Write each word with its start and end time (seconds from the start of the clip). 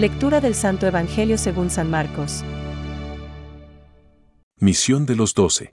Lectura 0.00 0.40
del 0.40 0.54
Santo 0.54 0.86
Evangelio 0.86 1.36
según 1.36 1.68
San 1.68 1.90
Marcos. 1.90 2.42
Misión 4.58 5.04
de 5.04 5.14
los 5.14 5.34
doce. 5.34 5.74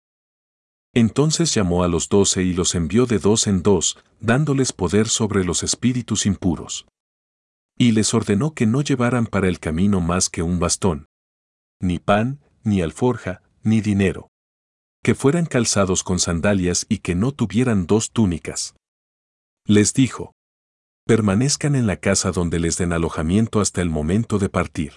Entonces 0.95 1.52
llamó 1.52 1.82
a 1.82 1.88
los 1.88 2.09
doce 2.09 2.45
y 2.45 2.52
los 2.52 2.77
envió 2.77 3.06
de 3.06 3.19
dos 3.19 3.48
en 3.48 3.64
dos, 3.64 3.98
dándoles 4.20 4.73
poder 4.73 5.09
sobre 5.09 5.43
los 5.43 5.64
espíritus 5.64 6.24
impuros. 6.24 6.87
Y 7.77 7.91
les 7.91 8.14
ordenó 8.14 8.55
que 8.55 8.64
no 8.64 8.80
llevaran 8.82 9.27
para 9.27 9.48
el 9.48 9.59
camino 9.59 10.00
más 10.00 10.30
que 10.30 10.43
un 10.43 10.61
bastón. 10.61 11.07
Ni 11.80 11.98
pan, 11.98 12.39
ni 12.62 12.80
alforja, 12.80 13.42
ni 13.64 13.80
dinero. 13.80 14.28
Que 15.02 15.16
fueran 15.16 15.47
calzados 15.47 16.05
con 16.05 16.20
sandalias 16.20 16.86
y 16.89 16.98
que 16.98 17.16
no 17.16 17.33
tuvieran 17.33 17.89
dos 17.89 18.12
túnicas. 18.12 18.77
Les 19.66 19.95
dijo, 19.95 20.33
permanezcan 21.06 21.74
en 21.74 21.87
la 21.87 21.97
casa 21.97 22.30
donde 22.30 22.59
les 22.59 22.79
den 22.79 22.92
alojamiento 22.92 23.61
hasta 23.61 23.83
el 23.83 23.91
momento 23.91 24.38
de 24.38 24.48
partir. 24.48 24.92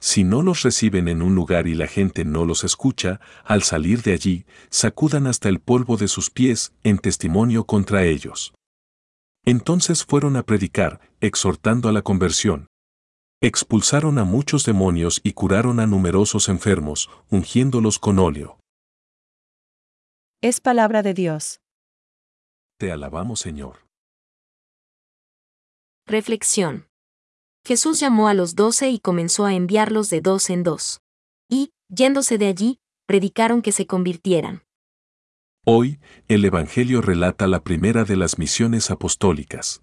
Si 0.00 0.22
no 0.22 0.42
los 0.42 0.62
reciben 0.62 1.08
en 1.08 1.22
un 1.22 1.34
lugar 1.34 1.66
y 1.66 1.74
la 1.74 1.88
gente 1.88 2.24
no 2.24 2.44
los 2.44 2.62
escucha, 2.62 3.20
al 3.44 3.62
salir 3.62 4.02
de 4.02 4.12
allí, 4.12 4.46
sacudan 4.70 5.26
hasta 5.26 5.48
el 5.48 5.58
polvo 5.58 5.96
de 5.96 6.06
sus 6.06 6.30
pies 6.30 6.72
en 6.84 6.98
testimonio 6.98 7.64
contra 7.64 8.04
ellos. 8.04 8.54
Entonces 9.44 10.04
fueron 10.04 10.36
a 10.36 10.44
predicar, 10.44 11.00
exhortando 11.20 11.88
a 11.88 11.92
la 11.92 12.02
conversión. 12.02 12.68
Expulsaron 13.40 14.18
a 14.18 14.24
muchos 14.24 14.64
demonios 14.64 15.20
y 15.24 15.32
curaron 15.32 15.80
a 15.80 15.86
numerosos 15.86 16.48
enfermos, 16.48 17.10
ungiéndolos 17.30 17.98
con 17.98 18.18
óleo. 18.18 18.58
Es 20.40 20.60
palabra 20.60 21.02
de 21.02 21.14
Dios. 21.14 21.60
Te 22.78 22.92
alabamos, 22.92 23.40
Señor. 23.40 23.87
Reflexión. 26.08 26.86
Jesús 27.66 28.00
llamó 28.00 28.28
a 28.28 28.34
los 28.34 28.54
doce 28.54 28.88
y 28.88 28.98
comenzó 28.98 29.44
a 29.44 29.52
enviarlos 29.52 30.08
de 30.08 30.22
dos 30.22 30.48
en 30.48 30.62
dos. 30.62 31.02
Y, 31.50 31.70
yéndose 31.90 32.38
de 32.38 32.46
allí, 32.46 32.78
predicaron 33.06 33.60
que 33.60 33.72
se 33.72 33.86
convirtieran. 33.86 34.62
Hoy, 35.66 36.00
el 36.26 36.46
Evangelio 36.46 37.02
relata 37.02 37.46
la 37.46 37.62
primera 37.62 38.04
de 38.04 38.16
las 38.16 38.38
misiones 38.38 38.90
apostólicas. 38.90 39.82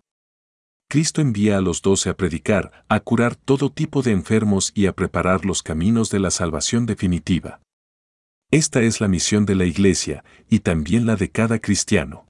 Cristo 0.90 1.22
envía 1.22 1.60
a 1.60 1.62
los 1.62 1.84
doce 1.84 2.10
a 2.10 2.18
predicar, 2.18 2.84
a 2.90 3.02
curar 3.02 3.36
todo 3.36 3.72
tipo 3.72 4.02
de 4.02 4.12
enfermos 4.12 4.72
y 4.74 4.88
a 4.88 4.94
preparar 4.94 5.46
los 5.46 5.62
caminos 5.62 6.10
de 6.10 6.18
la 6.18 6.32
salvación 6.32 6.88
definitiva. 6.88 7.62
Esta 8.50 8.82
es 8.82 9.00
la 9.00 9.08
misión 9.08 9.46
de 9.46 9.54
la 9.54 9.66
Iglesia, 9.66 10.24
y 10.50 10.62
también 10.62 11.06
la 11.06 11.18
de 11.18 11.30
cada 11.30 11.60
cristiano. 11.60 12.28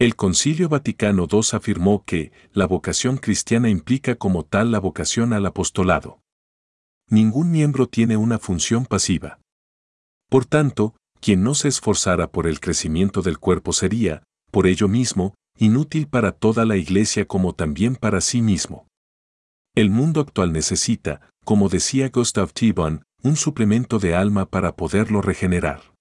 El 0.00 0.14
Concilio 0.14 0.68
Vaticano 0.68 1.26
II 1.28 1.40
afirmó 1.54 2.04
que 2.04 2.30
la 2.52 2.68
vocación 2.68 3.16
cristiana 3.16 3.68
implica 3.68 4.14
como 4.14 4.44
tal 4.44 4.70
la 4.70 4.78
vocación 4.78 5.32
al 5.32 5.44
apostolado. 5.44 6.20
Ningún 7.10 7.50
miembro 7.50 7.88
tiene 7.88 8.16
una 8.16 8.38
función 8.38 8.86
pasiva. 8.86 9.40
Por 10.30 10.44
tanto, 10.44 10.94
quien 11.20 11.42
no 11.42 11.54
se 11.54 11.66
esforzara 11.66 12.30
por 12.30 12.46
el 12.46 12.60
crecimiento 12.60 13.22
del 13.22 13.38
cuerpo 13.38 13.72
sería, 13.72 14.22
por 14.52 14.68
ello 14.68 14.86
mismo, 14.86 15.34
inútil 15.58 16.06
para 16.06 16.30
toda 16.30 16.64
la 16.64 16.76
Iglesia 16.76 17.26
como 17.26 17.54
también 17.54 17.96
para 17.96 18.20
sí 18.20 18.40
mismo. 18.40 18.86
El 19.74 19.90
mundo 19.90 20.20
actual 20.20 20.52
necesita, 20.52 21.28
como 21.44 21.68
decía 21.68 22.08
Gustav 22.10 22.52
Thiebaum, 22.52 23.00
un 23.24 23.34
suplemento 23.34 23.98
de 23.98 24.14
alma 24.14 24.46
para 24.46 24.76
poderlo 24.76 25.22
regenerar. 25.22 25.97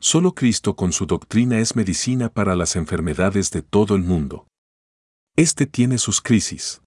Solo 0.00 0.34
Cristo 0.34 0.76
con 0.76 0.92
su 0.92 1.06
doctrina 1.06 1.58
es 1.58 1.74
medicina 1.74 2.28
para 2.28 2.54
las 2.54 2.76
enfermedades 2.76 3.50
de 3.50 3.62
todo 3.62 3.96
el 3.96 4.02
mundo. 4.02 4.46
Este 5.36 5.64
tiene 5.66 5.96
sus 5.96 6.20
crisis. 6.20 6.82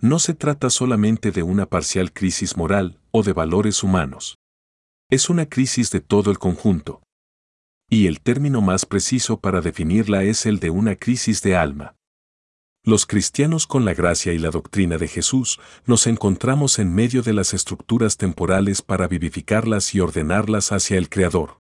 No 0.00 0.18
se 0.18 0.32
trata 0.32 0.70
solamente 0.70 1.32
de 1.32 1.42
una 1.42 1.66
parcial 1.66 2.12
crisis 2.12 2.56
moral 2.56 2.98
o 3.10 3.22
de 3.22 3.34
valores 3.34 3.82
humanos. 3.82 4.38
Es 5.10 5.28
una 5.28 5.46
crisis 5.46 5.90
de 5.90 6.00
todo 6.00 6.30
el 6.30 6.38
conjunto. 6.38 7.02
Y 7.90 8.06
el 8.06 8.20
término 8.20 8.62
más 8.62 8.86
preciso 8.86 9.38
para 9.38 9.60
definirla 9.60 10.24
es 10.24 10.46
el 10.46 10.60
de 10.60 10.70
una 10.70 10.96
crisis 10.96 11.42
de 11.42 11.56
alma. 11.56 11.94
Los 12.82 13.04
cristianos 13.04 13.66
con 13.66 13.84
la 13.84 13.92
gracia 13.92 14.32
y 14.32 14.38
la 14.38 14.50
doctrina 14.50 14.96
de 14.96 15.08
Jesús 15.08 15.60
nos 15.84 16.06
encontramos 16.06 16.78
en 16.78 16.94
medio 16.94 17.22
de 17.22 17.34
las 17.34 17.52
estructuras 17.52 18.16
temporales 18.16 18.80
para 18.80 19.08
vivificarlas 19.08 19.94
y 19.94 20.00
ordenarlas 20.00 20.72
hacia 20.72 20.96
el 20.96 21.10
Creador 21.10 21.63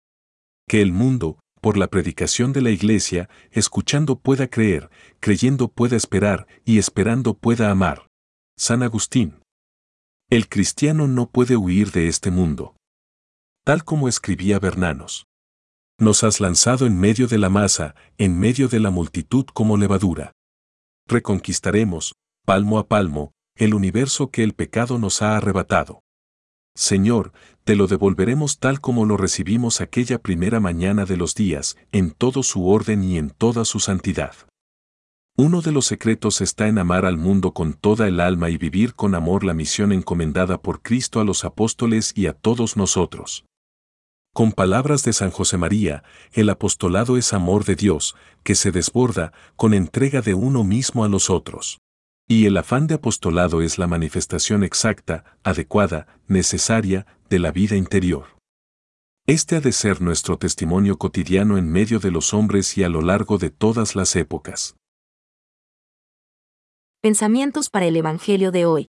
que 0.68 0.80
el 0.80 0.92
mundo, 0.92 1.40
por 1.60 1.76
la 1.76 1.88
predicación 1.88 2.52
de 2.52 2.62
la 2.62 2.70
Iglesia, 2.70 3.28
escuchando 3.50 4.20
pueda 4.20 4.46
creer, 4.46 4.90
creyendo 5.18 5.68
pueda 5.68 5.96
esperar 5.96 6.46
y 6.64 6.78
esperando 6.78 7.34
pueda 7.34 7.70
amar. 7.70 8.06
San 8.56 8.84
Agustín. 8.84 9.40
El 10.30 10.48
cristiano 10.48 11.08
no 11.08 11.30
puede 11.30 11.56
huir 11.56 11.90
de 11.90 12.06
este 12.06 12.30
mundo. 12.30 12.76
Tal 13.64 13.82
como 13.84 14.08
escribía 14.08 14.58
Bernanos. 14.58 15.26
Nos 15.98 16.22
has 16.22 16.40
lanzado 16.40 16.86
en 16.86 16.98
medio 16.98 17.26
de 17.26 17.38
la 17.38 17.48
masa, 17.48 17.96
en 18.18 18.38
medio 18.38 18.68
de 18.68 18.78
la 18.78 18.90
multitud 18.90 19.46
como 19.46 19.76
levadura. 19.76 20.32
Reconquistaremos, 21.08 22.12
palmo 22.44 22.78
a 22.78 22.86
palmo, 22.86 23.32
el 23.56 23.74
universo 23.74 24.30
que 24.30 24.44
el 24.44 24.54
pecado 24.54 24.98
nos 24.98 25.22
ha 25.22 25.36
arrebatado. 25.36 26.02
Señor, 26.78 27.32
te 27.64 27.74
lo 27.74 27.88
devolveremos 27.88 28.60
tal 28.60 28.80
como 28.80 29.04
lo 29.04 29.16
recibimos 29.16 29.80
aquella 29.80 30.18
primera 30.18 30.60
mañana 30.60 31.06
de 31.06 31.16
los 31.16 31.34
días, 31.34 31.76
en 31.90 32.12
todo 32.12 32.44
su 32.44 32.68
orden 32.68 33.02
y 33.02 33.18
en 33.18 33.30
toda 33.30 33.64
su 33.64 33.80
santidad. 33.80 34.32
Uno 35.36 35.60
de 35.60 35.72
los 35.72 35.86
secretos 35.86 36.40
está 36.40 36.68
en 36.68 36.78
amar 36.78 37.04
al 37.04 37.16
mundo 37.16 37.52
con 37.52 37.72
toda 37.72 38.06
el 38.06 38.20
alma 38.20 38.48
y 38.48 38.58
vivir 38.58 38.94
con 38.94 39.16
amor 39.16 39.42
la 39.42 39.54
misión 39.54 39.90
encomendada 39.90 40.62
por 40.62 40.80
Cristo 40.80 41.18
a 41.18 41.24
los 41.24 41.44
apóstoles 41.44 42.12
y 42.14 42.28
a 42.28 42.32
todos 42.32 42.76
nosotros. 42.76 43.44
Con 44.32 44.52
palabras 44.52 45.02
de 45.02 45.12
San 45.12 45.32
José 45.32 45.58
María, 45.58 46.04
el 46.32 46.48
apostolado 46.48 47.16
es 47.16 47.32
amor 47.32 47.64
de 47.64 47.74
Dios, 47.74 48.14
que 48.44 48.54
se 48.54 48.70
desborda 48.70 49.32
con 49.56 49.74
entrega 49.74 50.20
de 50.20 50.34
uno 50.34 50.62
mismo 50.62 51.02
a 51.02 51.08
los 51.08 51.28
otros. 51.28 51.80
Y 52.30 52.44
el 52.44 52.58
afán 52.58 52.86
de 52.86 52.96
apostolado 52.96 53.62
es 53.62 53.78
la 53.78 53.86
manifestación 53.86 54.62
exacta, 54.62 55.38
adecuada, 55.42 56.20
necesaria, 56.26 57.06
de 57.30 57.38
la 57.38 57.52
vida 57.52 57.74
interior. 57.74 58.26
Este 59.26 59.56
ha 59.56 59.60
de 59.60 59.72
ser 59.72 60.02
nuestro 60.02 60.36
testimonio 60.38 60.98
cotidiano 60.98 61.56
en 61.56 61.70
medio 61.70 62.00
de 62.00 62.10
los 62.10 62.34
hombres 62.34 62.76
y 62.76 62.84
a 62.84 62.90
lo 62.90 63.00
largo 63.00 63.38
de 63.38 63.48
todas 63.48 63.96
las 63.96 64.14
épocas. 64.14 64.76
Pensamientos 67.00 67.70
para 67.70 67.86
el 67.86 67.96
Evangelio 67.96 68.52
de 68.52 68.66
hoy. 68.66 68.88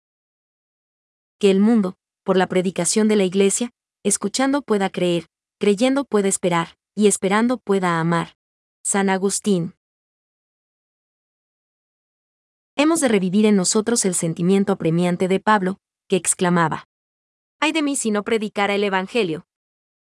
Que 1.39 1.51
el 1.51 1.61
mundo, 1.61 1.95
por 2.25 2.35
la 2.35 2.47
predicación 2.47 3.07
de 3.07 3.15
la 3.15 3.23
Iglesia, 3.23 3.71
escuchando 4.03 4.61
pueda 4.61 4.89
creer, 4.89 5.27
creyendo 5.57 6.03
pueda 6.03 6.27
esperar, 6.27 6.75
y 6.95 7.07
esperando 7.07 7.59
pueda 7.59 8.01
amar. 8.01 8.35
San 8.83 9.09
Agustín. 9.09 9.73
Hemos 12.81 12.99
de 12.99 13.07
revivir 13.07 13.45
en 13.45 13.55
nosotros 13.55 14.05
el 14.05 14.15
sentimiento 14.15 14.73
apremiante 14.73 15.27
de 15.27 15.39
Pablo, 15.39 15.77
que 16.07 16.15
exclamaba, 16.15 16.85
¡Ay 17.59 17.71
de 17.71 17.83
mí 17.83 17.95
si 17.95 18.11
no 18.11 18.23
predicara 18.23 18.73
el 18.75 18.83
Evangelio! 18.83 19.45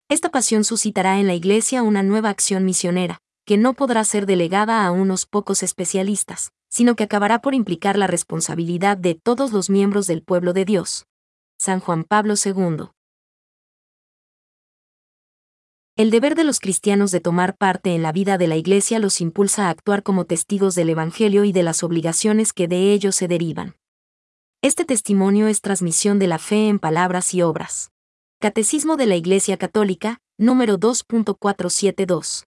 Esta 0.10 0.30
pasión 0.30 0.64
suscitará 0.64 1.20
en 1.20 1.28
la 1.28 1.34
Iglesia 1.34 1.84
una 1.84 2.04
nueva 2.04 2.30
acción 2.30 2.66
misionera, 2.66 3.20
que 3.46 3.58
no 3.58 3.74
podrá 3.74 4.04
ser 4.04 4.26
delegada 4.26 4.86
a 4.86 4.92
unos 4.92 5.26
pocos 5.26 5.64
especialistas, 5.64 6.52
sino 6.70 6.96
que 6.96 7.04
acabará 7.04 7.42
por 7.42 7.56
implicar 7.56 7.98
la 7.98 8.08
responsabilidad 8.08 8.98
de 8.98 9.16
todos 9.16 9.52
los 9.52 9.70
miembros 9.70 10.08
del 10.08 10.22
pueblo 10.22 10.54
de 10.54 10.66
Dios. 10.66 11.06
San 11.58 11.80
Juan 11.80 12.04
Pablo 12.04 12.36
II 12.44 12.92
el 16.02 16.10
deber 16.10 16.34
de 16.34 16.44
los 16.44 16.60
cristianos 16.60 17.12
de 17.12 17.20
tomar 17.20 17.56
parte 17.56 17.94
en 17.94 18.02
la 18.02 18.12
vida 18.12 18.40
de 18.40 18.48
la 18.48 18.56
Iglesia 18.56 18.98
los 18.98 19.22
impulsa 19.22 19.68
a 19.68 19.70
actuar 19.70 20.02
como 20.02 20.26
testigos 20.26 20.74
del 20.74 20.90
Evangelio 20.90 21.44
y 21.44 21.52
de 21.52 21.62
las 21.62 21.84
obligaciones 21.84 22.54
que 22.54 22.68
de 22.68 22.92
ello 22.92 23.12
se 23.12 23.28
derivan. 23.28 23.76
Este 24.64 24.84
testimonio 24.84 25.48
es 25.48 25.62
transmisión 25.62 26.18
de 26.18 26.26
la 26.26 26.40
fe 26.40 26.70
en 26.70 26.80
palabras 26.80 27.36
y 27.36 27.44
obras. 27.44 27.92
Catecismo 28.40 28.98
de 28.98 29.06
la 29.06 29.16
Iglesia 29.16 29.58
Católica, 29.58 30.18
número 30.40 30.80
2.472. 30.80 32.46